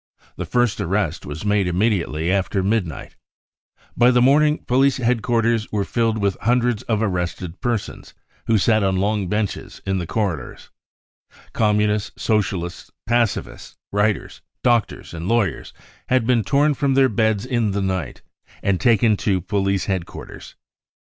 [0.35, 3.15] The first arrest was made immediately after midnight.
[3.95, 8.15] By the morning, police headquarters were filled Mth hundreds of arrested persons,
[8.47, 10.71] who sat on long benches in the corridors.
[11.53, 15.73] Communists, Socialists, pacifists, writers, 70 BROWN BOOK OF THE HITLER TERROR doctors sfnd lawyers
[16.07, 18.21] had been tom from their beds in the r night
[18.63, 20.55] and taken to police headquarters.